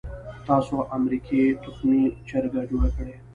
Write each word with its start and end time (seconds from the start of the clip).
تاسو 0.47 0.75
امریکې 0.97 1.41
تخمي 1.63 2.03
چرګه 2.27 2.61
جوړه 2.69 2.89
کړې. 2.97 3.15